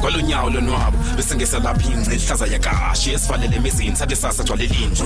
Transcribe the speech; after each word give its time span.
kwalonyawo 0.00 0.48
lonwabo 0.50 0.96
bese 1.16 1.34
ngesalapha 1.36 1.88
ingce 1.92 2.14
ihlaza 2.16 2.46
yakashi 2.46 3.12
esivalele 3.12 3.56
emizini 3.56 3.96
sathi 3.96 4.16
sasa 4.16 4.42
gcwale 4.44 4.66
linje 4.66 5.04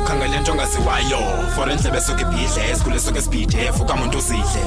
ukhangele 0.00 0.36
nto 0.40 0.52
ongaziwayo 0.52 1.20
for 1.54 1.70
endlebe 1.70 1.98
esuke 1.98 2.22
ibhidle 2.22 2.70
esikhule 2.70 2.96
esuke 2.96 3.18
esibhidef 3.18 3.80
ukamuntu 3.80 4.18
usidle 4.18 4.62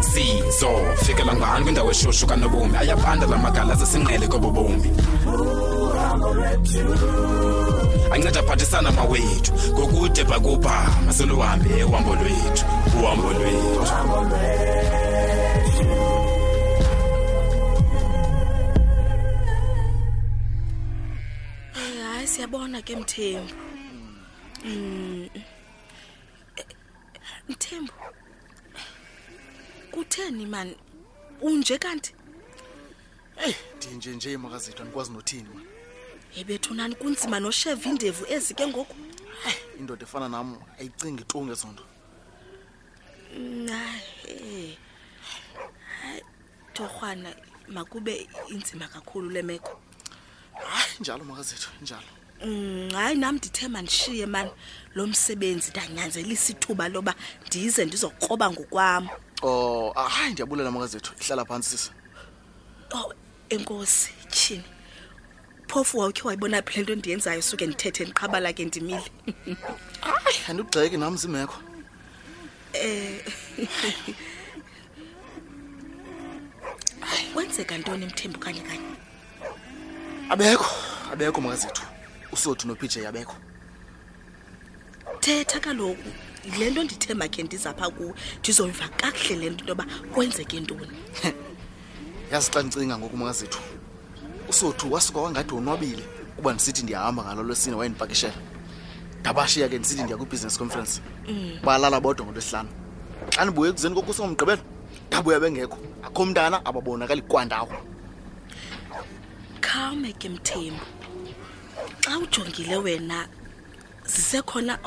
sizo 0.00 0.70
fikela 1.04 1.34
ngani 1.36 1.62
kwindawo 1.64 1.90
eshushu 1.90 2.26
kanobomi 2.26 2.76
ayabanda 2.76 3.26
la 3.26 3.36
magala 3.38 3.74
zesinqele 3.74 4.28
kobobomi 4.28 4.90
anceda 8.14 8.40
aphathisana 8.40 8.90
mawethu 8.92 9.52
ngokude 9.72 10.22
bhakubha 10.28 10.76
masoluhambe 11.06 11.84
uhambo 11.88 12.12
lwethu 12.20 12.64
uhambo 12.96 14.22
lwethu 14.22 15.86
hayi 22.12 22.26
siyabona 22.32 22.78
ke 22.86 22.94
mthembu 22.96 23.54
mm. 24.64 25.28
mthembu 27.48 27.92
kutheni 29.92 30.46
mani 30.46 30.74
unje 31.40 31.78
kanti 31.78 32.12
eyi 33.44 33.54
ndinje 33.76 34.10
nje 34.16 34.30
makazethu 34.36 34.82
andikwazi 34.82 35.10
nothini 35.12 35.48
mani 35.54 35.77
ebethu 36.36 36.74
nani 36.74 36.94
kunzima 36.94 37.40
nosheva 37.40 37.88
indevu 37.90 38.24
ezi 38.28 38.54
ke 38.54 38.66
ngoku 38.66 38.96
indoda 39.78 40.02
efana 40.04 40.28
nam 40.28 40.58
ayicingi 40.78 41.24
tunge 41.24 41.54
zo 41.54 41.68
nto 41.72 41.84
torhwana 46.74 47.30
makube 47.68 48.28
inzima 48.48 48.88
kakhulu 48.88 49.30
le 49.30 49.42
meko 49.42 49.80
hayi 50.64 50.92
njalo 51.00 51.24
makazethu 51.24 51.70
njalo 51.82 52.06
mm, 52.44 52.90
hayi 52.92 53.16
nam 53.18 53.34
ndithe 53.36 53.68
mandishiye 53.68 54.26
mani 54.26 54.50
lo 54.94 55.06
msebenzi 55.06 55.70
ndanyanzelisa 55.70 56.52
ithuba 56.52 56.88
loba 56.88 57.14
ndize 57.46 57.84
ndizokroba 57.84 58.50
ngokwam 58.50 59.08
o 59.42 59.48
oh, 59.48 59.92
hayi 59.92 60.32
ndiyabulela 60.32 60.70
makazethu 60.70 61.12
ihlala 61.20 61.44
phantsi 61.44 61.70
sisa 61.70 61.92
o 62.94 62.98
oh, 62.98 63.14
enkosi 63.48 64.12
tyhini 64.30 64.64
phofu 65.68 65.98
wawukhe 65.98 66.22
wayibona 66.28 66.62
phi 66.62 66.72
le 66.78 66.82
nto 66.82 66.94
ndiyenzayo 66.96 67.42
suke 67.42 67.66
ndithethe 67.66 68.04
ndiqhabala 68.04 68.50
ke 68.56 68.64
ndimile 68.64 69.08
hayi 70.24 70.38
andigxeki 70.50 70.96
nam 70.96 71.14
zimekho 71.20 71.58
um 71.58 72.80
eh. 72.82 73.20
kwenzeka 77.34 77.74
ntoni 77.78 78.04
mthembu 78.10 78.38
kanye 78.38 78.60
kanye 78.68 78.88
abekho 80.32 80.68
abekho 81.12 81.38
makazethu 81.40 81.82
usothu 82.32 82.66
nopj 82.68 82.94
abekho 83.08 83.36
thetha 85.20 85.60
kaloku 85.60 86.08
le 86.58 86.66
nto 86.72 86.80
ndithemba 86.84 87.26
khe 87.28 87.40
ndizapha 87.44 87.86
kuwe 87.92 88.12
ndizomva 88.40 88.88
kakuhle 88.88 89.36
le 89.36 89.46
nto 89.50 89.62
into 89.62 89.66
yoba 89.70 89.84
kwenzeke 90.12 90.56
ntoni 90.64 90.94
yazi 92.32 92.48
xa 92.52 92.58
ndicinga 92.64 92.96
ngoku 92.98 93.16
makazethu 93.20 93.60
usothu 94.48 94.92
wasuka 94.92 95.20
wangathi 95.20 95.54
wonwabile 95.54 96.02
kuba 96.36 96.52
ndisithi 96.52 96.82
ndiyahamba 96.82 97.24
ngalo 97.24 97.42
lwesine 97.42 97.76
wayendipakishela 97.76 98.34
ndabashiya 99.20 99.68
ke 99.68 99.78
ndisithi 99.78 100.02
ndiya 100.02 100.18
kwi-business 100.18 100.58
conference 100.58 101.00
mm. 101.28 101.58
balala 101.64 102.00
bodwa 102.00 102.24
ngolwesihlanu 102.26 102.68
xa 103.36 103.40
ndibuye 103.44 103.68
ekuzeni 103.70 103.94
kokusomgqibelo 103.98 104.62
ndabuya 105.08 105.38
bengekho 105.42 105.78
akho 106.06 106.20
mntana 106.26 106.56
ababonakali 106.66 107.22
kwandawo 107.28 107.68
khawume 109.60 110.12
ke 110.16 110.28
mthembu 110.32 110.84
xa 112.04 112.18
ujongile 112.18 112.76
wena 112.76 113.28
zisekhona 114.08 114.78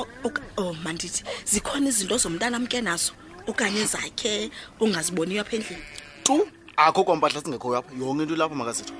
oh 0.57 0.74
mandithi 0.84 1.22
zikhona 1.46 1.88
izinto 1.94 2.18
zomntana 2.18 2.57
ke 2.72 2.81
nazo 2.81 3.13
okanye 3.50 3.86
zakhe 3.86 4.50
ungaziboniyo 4.81 5.41
apha 5.46 5.56
endlini 5.57 5.84
tu 6.25 6.47
akho 6.78 7.03
kwampahla 7.06 7.41
singekhoyo 7.46 7.78
apha 7.78 7.94
yonke 8.02 8.24
into 8.25 8.34
ilapha 8.34 8.56
makazethu 8.56 8.94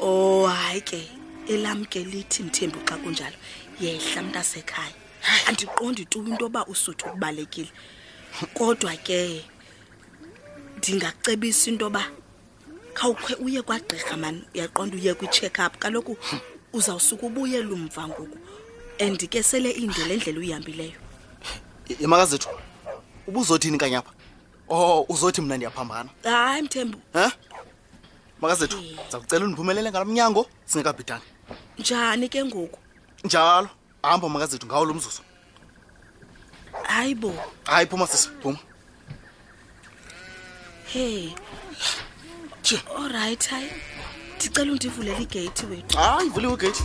o 0.00 0.42
oh, 0.42 0.46
hayi 0.46 0.80
ke 0.80 1.02
elam 1.48 1.84
ke 1.84 2.04
lithi 2.04 2.42
mthembu 2.42 2.78
xa 2.88 2.96
kunjalo 2.96 3.36
yehla 3.80 4.22
mntasekhaya 4.22 4.92
andiqondi 5.48 6.04
tu 6.04 6.18
into 6.20 6.36
yoba 6.44 6.64
usuthu 6.66 7.06
ukubalekile 7.08 7.70
kodwa 8.54 8.96
ke 8.96 9.44
ndingacebisa 10.78 11.70
into 11.70 11.84
yoba 11.84 12.10
khawukhe 12.94 13.34
uye 13.44 13.62
kwagqirha 13.62 14.16
mani 14.16 14.42
uyaqonda 14.54 14.96
uye 14.96 15.14
kwi-check 15.14 15.58
up 15.58 15.78
kaloku 15.78 16.16
uzawusuka 16.72 17.26
ubuye 17.26 17.62
lumva 17.62 18.08
ngoku 18.08 18.38
and 18.98 19.18
ke 19.28 19.42
sele 19.42 19.70
indlela 19.70 20.14
endlela 20.14 20.38
uyihambileyo 20.40 20.92
yemakazethu 22.00 22.48
ubuzothini 23.26 23.78
kanye 23.78 23.96
apha 23.96 24.10
o 24.68 24.76
oh, 25.02 25.06
uzothi 25.08 25.40
mna 25.40 25.56
ndiyaphambana 25.56 26.10
hayi 26.22 26.62
mthembu 26.62 26.98
eh? 27.14 27.30
makazethu 28.42 28.76
ndizakucela 28.80 29.44
undiphumelele 29.44 29.88
ngala 29.90 30.04
mnyango 30.08 30.42
singekabhitane 30.70 31.22
njani 31.78 32.26
ke 32.32 32.40
ngoku 32.44 32.78
njalo 33.24 33.68
hamba 34.02 34.26
makazethu 34.28 34.64
ngawo 34.66 34.84
lo 34.88 34.94
mzuzu 34.94 35.22
hayi 36.90 37.14
bo 37.14 37.30
hayi 37.70 37.86
phuma 37.90 38.06
sisa 38.06 38.28
phuma 38.42 38.58
hey. 40.92 41.30
allright 42.96 43.44
hayi 43.50 43.70
ndicela 44.36 44.72
undivulela 44.72 45.18
igeyithi 45.26 45.64
wethu 45.70 45.96
hayi 45.98 46.26
ivuliwe 46.26 46.54
igeyithi 46.56 46.84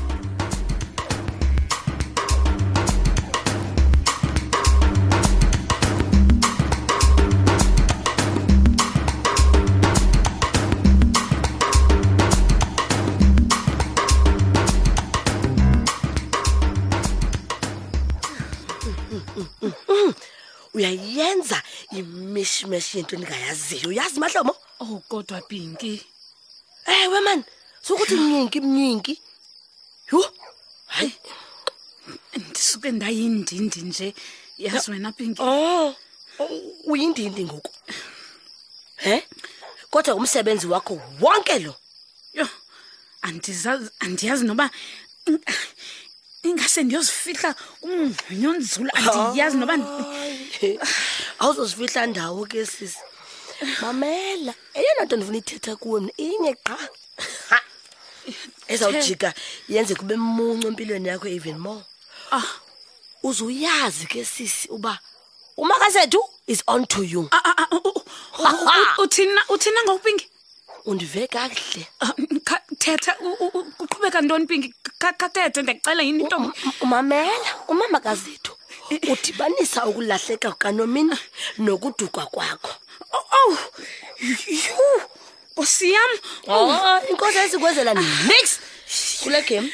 uyayenza 20.79 21.57
imishimeshi 21.99 22.91
yento 22.97 23.13
endingayaziyo 23.15 23.85
uyazi 23.91 24.17
mahlomo 24.21 24.53
ow 24.79 24.95
oh, 24.95 24.99
kodwa 25.11 25.39
pinki 25.49 25.93
ewe 27.01 27.17
mani 27.25 27.43
sokuthi 27.85 28.15
mnyinki 28.21 28.59
mnyinki 28.67 29.13
yho 30.11 30.19
hayi 30.93 31.11
ndisuke 32.37 32.89
ndayindindi 32.91 33.79
nje 33.87 34.07
yazi 34.65 34.87
wena 34.91 35.09
pinki 35.17 35.41
o 35.41 35.47
oh. 35.47 35.95
uyindindi 36.89 37.41
ngoku 37.45 37.71
e 38.99 39.09
eh? 39.13 39.21
kodwa 39.91 40.15
umsebenzi 40.15 40.67
wakho 40.67 40.93
wonke 41.21 41.55
lo 41.65 41.73
yho 42.39 42.47
andiyazi 44.05 44.45
noba 44.49 44.71
ingase 46.49 46.83
ndiyozifihla 46.83 47.49
umngonyonzulu 47.85 48.89
andiyazi 48.99 49.55
noba 49.57 49.75
awuzozifihla 51.39 52.01
ndawo 52.11 52.41
ke 52.49 52.59
sisi 52.73 53.01
mamela 53.81 54.53
eyona 54.77 55.01
nto 55.05 55.15
ndifuna 55.15 55.37
ithetha 55.41 55.73
kuwe 55.81 55.97
mna 56.01 56.11
inye 56.29 56.53
qa 56.65 56.75
ezawujika 58.73 59.29
yenze 59.73 59.93
kube 59.99 60.15
muncu 60.37 60.65
empilweni 60.69 61.07
yakho 61.09 61.27
even 61.37 61.57
more 61.65 61.83
ah. 62.35 62.45
uzuyazi 63.27 64.05
ke 64.11 64.19
sisi 64.33 64.63
uba 64.75 64.93
umakasethu 65.61 66.21
is 66.51 66.61
on 66.73 66.81
to 66.91 67.01
youuthina 67.13 69.37
ah, 69.43 69.49
ah, 69.49 69.65
ngokupingi 69.85 70.25
undive 70.89 71.23
kakuhle 71.33 71.83
thetha 72.81 73.13
kuqhubeka 73.89 74.19
ntoni 74.21 74.45
pingi 74.51 74.69
khathethe 74.99 75.61
ndiyakucela 75.63 76.01
yini 76.03 76.23
intombi 76.23 76.51
umamela 76.81 77.49
umama 77.71 77.99
kazethu 77.99 78.51
udibanisa 79.13 79.85
ukulahleka 79.89 80.51
kukanomini 80.51 81.15
nokuduka 81.63 82.25
kwakho 82.33 82.71
ow 83.15 83.19
oh, 83.39 83.57
yhu 84.49 84.87
usiyam 85.61 86.11
oh, 86.47 86.65
oh. 86.65 86.99
inkosi 87.09 87.37
esikwenzela 87.39 87.93
nix 88.27 88.45
kule 89.23 89.39
game 89.47 89.69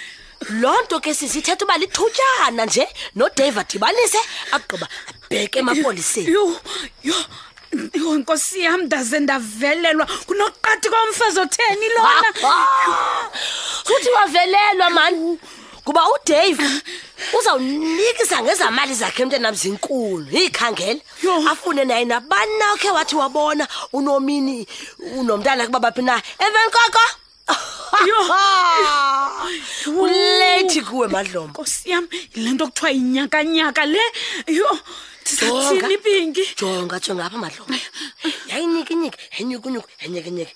loo 0.62 0.82
nto 0.84 1.00
ke 1.00 1.14
sizithetha 1.14 1.66
uba 1.66 1.78
lithutyana 1.82 2.66
nje 2.66 2.88
nodave 3.16 3.60
adibanise 3.60 4.22
agqiba 4.56 4.88
abheke 5.26 5.60
emapoliseni 5.60 6.28
yho 6.36 6.46
yho 7.04 7.18
yho 8.00 8.12
nkosi 8.20 8.60
yam 8.66 8.82
ndaze 8.88 9.20
ndavelelwa 9.20 10.06
kunoqathi 10.28 10.90
komfazi 10.90 11.40
otheni 11.40 11.88
lona 11.98 12.30
ah, 12.52 12.68
ah. 12.90 13.30
ngathi 14.06 14.10
wavelelwa 14.10 14.90
mani 14.90 15.40
kuba 15.84 16.02
uDave 16.10 16.82
uzawunikisa 17.40 18.38
ngezamali 18.44 18.94
zakhe 18.94 19.24
emntanami 19.24 19.58
zinkulu 19.58 20.28
yikhangela 20.32 21.00
afune 21.52 21.86
naye 21.86 22.06
nabani 22.06 22.58
na 22.60 22.74
okhe 22.74 22.90
wathi 22.92 23.16
wabona 23.16 23.68
unomini 23.94 24.68
unomntana 25.18 25.66
kubabaphi 25.66 26.02
na 26.02 26.22
emveni 26.40 26.72
koko 26.72 27.04
ulethi 30.02 30.82
kuwe 30.82 31.08
madlomo 31.08 31.48
nkosi 31.54 31.86
yam 31.90 32.08
yile 32.36 32.52
nto 32.58 32.66
kuthiwa 32.68 32.92
yinyakanyaka 32.92 33.86
le 33.86 34.02
yho 34.50 34.74
ndizawuthini 35.22 35.94
ibinki 35.94 36.44
jonga 36.60 36.98
jonga 37.00 37.26
apha 37.26 37.38
madlomo 37.38 37.70
eh, 37.76 37.82
eh. 38.26 38.34
yayinyika 38.50 38.94
inyika 38.94 39.18
yenyikinyuka 39.38 39.88
yenyekenyeke 40.02 40.54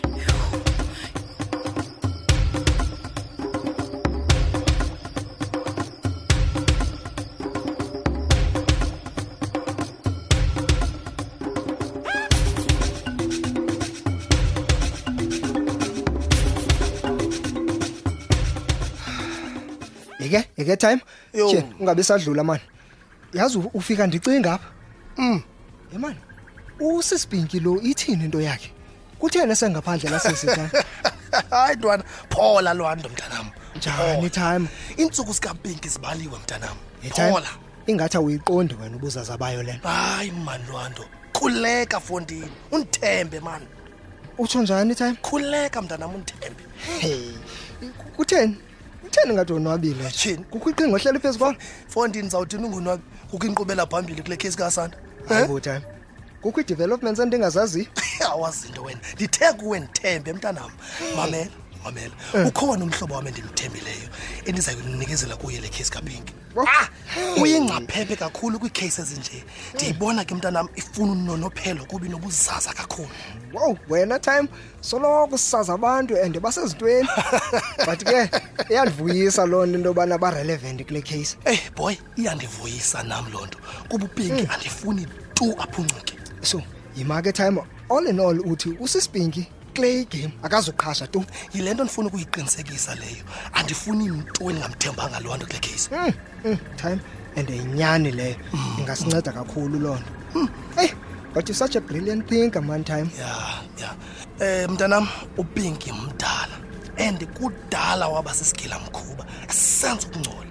eke 20.29 20.51
eke 20.61 20.77
time 20.77 21.01
nje 21.35 21.65
ungabe 21.81 22.03
sadlula 22.03 22.45
man 22.45 22.61
yazi 23.33 23.59
ufika 23.75 24.07
ndicinga 24.07 24.53
apha 24.53 24.69
mm 25.19 25.41
yemani 25.93 26.19
usisibhinki 26.81 27.61
lo 27.61 27.81
ithini 27.83 28.25
into 28.25 28.41
yakhe 28.41 28.71
kuthena 29.19 29.57
sengaphandle 29.57 30.11
lasesitana 30.11 30.71
hayi 31.51 31.77
ntwana 31.77 32.05
phola 32.33 32.75
lwando 32.75 33.09
mntanami 33.09 33.51
njani 33.77 34.31
time 34.31 34.65
intsuku 34.97 35.35
sikampinki 35.35 35.89
zibaliwe 35.89 36.39
mntanami 36.39 36.81
phola 37.11 37.49
ingathi 37.87 38.17
awuyiqondi 38.17 38.75
wena 38.75 38.97
ubuza 38.97 39.23
zabayo 39.23 39.63
lena 39.63 39.79
hayi 39.91 40.31
man 40.31 40.61
lwando 40.71 41.05
khuleka 41.33 42.01
fondini 42.01 42.53
undithembe 42.73 43.41
man 43.41 43.63
utsho 44.39 44.63
njani 44.63 44.95
time 44.95 45.15
khuleka 45.23 45.83
mntanami 45.83 46.15
undithembe 46.15 46.63
hey 47.01 47.33
kutheni 48.17 48.57
utheni 49.09 49.35
ngathi 49.35 49.53
onwabile 49.53 50.09
tshini 50.19 50.45
kukho 50.53 50.71
iqhinga 50.71 50.97
ohlela 50.97 51.19
phezu 51.23 51.39
kwam 51.39 51.57
fondi 51.93 52.19
ndizawuthina 52.19 52.65
ungonwabi 52.69 53.03
kukho 53.31 53.45
inkqubela 53.49 53.85
phambili 53.91 54.21
kule 54.23 54.37
khesi 54.41 54.57
kasanda 54.61 54.97
ebutan 55.41 55.81
eh? 55.81 55.83
kukho 56.43 56.59
i-developments 56.61 57.21
endingazaziyo 57.23 57.87
awazinto 58.31 58.81
wena 58.87 59.01
ndithe 59.17 59.49
kuwe 59.59 59.77
ndithembe 59.81 60.31
emntanam 60.31 60.71
mamela 61.17 61.49
mamela 61.85 62.13
ukhona 62.49 62.85
umhlobo 62.85 63.15
wami 63.15 63.29
endimthembileyo 63.31 64.09
endiza 64.47 64.73
kunikezela 64.77 65.37
kuye 65.41 65.61
le 65.61 65.69
case 65.69 65.91
kapinki 65.91 66.33
oh, 66.57 66.67
ah, 66.67 66.89
uyingcaphephe 67.41 68.17
kakhulu 68.17 68.59
kwiikheyisi 68.59 69.01
ezinje 69.01 69.45
ndiyibona 69.75 70.25
ke 70.25 70.35
mntanam 70.35 70.69
ifuna 70.77 71.13
unonophelo 71.13 71.85
kubi 71.85 72.09
nobuzaza 72.09 72.73
kakhulu 72.73 73.09
wow 73.55 73.77
wena 73.89 74.19
time 74.19 74.49
soloko 74.81 75.39
sisaza 75.39 75.75
abantu 75.75 76.17
and 76.25 76.41
basezintweni 76.41 77.09
but 77.89 78.05
ke 78.05 78.31
iyandivuyisa 78.71 79.47
loo 79.47 79.67
nto 79.67 79.77
into 79.79 79.89
yobana 79.89 80.19
barelevant 80.19 80.87
kule 80.87 81.03
case 81.03 81.37
ey 81.45 81.55
eh, 81.55 81.61
boy 81.77 81.95
iyandivuyisa 82.17 83.03
nam 83.03 83.33
loo 83.33 83.47
nto 83.47 83.59
kuba 83.89 84.05
upinki 84.05 84.43
hmm. 84.43 84.51
andifuni 84.51 85.07
tu 85.35 85.55
aphuncuke 85.63 86.19
so 86.43 86.63
yima 86.97 87.23
ke 87.23 87.33
time 87.33 87.59
all 87.97 88.07
in 88.07 88.21
all 88.21 88.41
uthi 88.41 88.77
usispinki 88.81 89.47
clay 89.79 90.05
game 90.15 90.33
akazuqhasha 90.43 91.07
tu 91.07 91.25
yile 91.55 91.75
nto 91.75 91.83
ndifuna 91.85 92.09
ukuyiqinisekisa 92.09 92.95
leyo 92.95 93.25
andifuni 93.53 94.11
mntu 94.11 94.43
endingamthembanga 94.51 95.21
loo 95.21 95.37
nto 95.37 95.47
kule 95.47 95.59
case 95.59 95.89
mm, 95.97 96.13
mm, 96.45 96.57
time 96.77 97.01
and 97.37 97.51
yinyani 97.51 98.11
leyo 98.13 98.37
ingasinceda 98.81 99.33
mm. 99.33 99.39
kakhulu 99.39 99.79
loo 99.79 99.95
nto 99.97 100.13
mm. 100.39 100.49
eyi 100.79 100.95
but 101.35 101.49
you 101.49 101.55
such 101.55 101.77
a 101.77 101.81
brilliant 101.81 102.29
thinker 102.29 102.63
man 102.63 102.85
time 102.85 103.09
ya 103.19 103.27
yeah, 103.27 103.63
ya 103.81 103.95
yeah. 104.47 104.69
um 104.69 104.75
mntanam 104.75 105.09
upinki 105.37 105.93
mdala 105.93 106.57
and 107.09 107.27
kudala 107.27 108.09
waba 108.09 108.35
sisigila 108.35 108.79
mkhuba 108.79 109.27
sisenza 109.49 110.07
ukungcola 110.09 110.49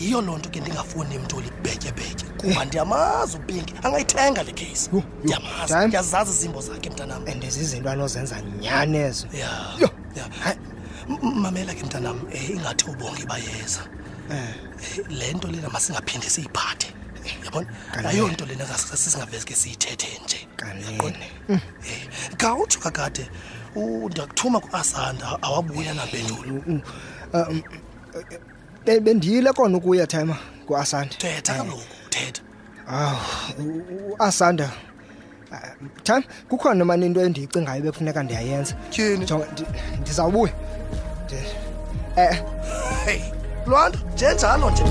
yiyo 0.00 0.16
yeah. 0.18 0.26
loo 0.30 0.38
nto 0.38 0.50
ke 0.50 0.60
ndingafuni 0.60 1.18
mntu 1.18 1.36
olibhetyebhetye 1.36 2.29
kuba 2.40 2.64
ndiyamazi 2.64 3.36
upinki 3.36 3.74
angayithenga 3.82 4.42
le 4.42 4.52
case 4.52 4.90
ndiyamazi 5.24 5.74
ndiyazazi 5.86 6.30
izimbo 6.30 6.60
zakhe 6.60 6.90
mntanam 6.90 7.26
and 7.26 7.42
izinto 7.44 7.90
anozenza 7.90 8.36
nyani 8.60 8.98
ezo 8.98 9.26
ya 9.32 10.56
mamela 11.22 11.74
ke 11.74 11.82
mntanam 11.84 12.20
eh, 12.32 12.50
ingathi 12.50 12.84
ubonke 12.90 13.26
bayeza 13.26 13.80
eh. 14.32 14.42
Eh, 14.48 15.04
le 15.08 15.32
nto 15.32 15.48
lena 15.48 15.68
masingaphinde 15.68 16.30
siyiphathe 16.30 16.88
yabona 17.44 17.68
ayo 18.08 18.28
nto 18.28 18.46
lena 18.46 18.64
sisingaveske 18.94 19.54
siyithethe 19.54 20.08
nje 20.24 20.48
yaqonde 20.90 21.26
mm. 21.48 21.60
gawutsho 22.38 22.80
kakade 22.80 23.30
ndiyakuthuma 24.10 24.60
kuasanda 24.60 25.42
awabuya 25.42 25.94
nampendulo 25.94 26.42
mm, 26.46 26.62
mm, 26.66 26.82
um, 27.34 27.62
bendiyile 29.02 29.52
kona 29.52 29.76
ukuya 29.78 30.06
timer 30.06 30.36
kuasanda 30.66 31.14
thetha 31.16 31.54
kaloku 31.54 31.99
umthetho 32.20 32.42
aw 32.88 33.14
ah, 34.20 34.26
asanda 34.28 34.68
ah, 35.52 35.72
time 36.04 36.24
kukhona 36.48 36.76
noma 36.78 36.94
into 36.96 37.20
endiyicingayo 37.26 37.82
bekufuneka 37.84 38.20
ndiyayenza 38.24 38.74
tyhini 38.90 39.24
ndizawubuya 40.00 40.54
eh 42.24 42.36
hey 43.04 43.20
loo 43.70 43.86
nto 43.88 43.98
njenjalo 44.14 44.66
nje 44.70 44.86